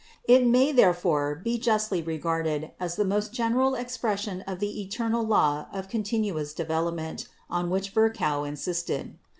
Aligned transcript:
It 0.23 0.47
may, 0.47 0.71
there 0.71 0.95
fore, 0.95 1.35
be 1.35 1.59
justly 1.59 2.01
regarded 2.01 2.71
as 2.79 2.95
the 2.95 3.05
most 3.05 3.33
general 3.33 3.75
expression 3.75 4.41
of 4.47 4.57
the 4.57 4.81
'eternal 4.81 5.23
law 5.23 5.67
of 5.71 5.89
continuous 5.89 6.55
development' 6.55 7.27
on 7.51 7.69
which 7.69 7.93
iVirchow 7.93 8.47
insisted. 8.47 9.19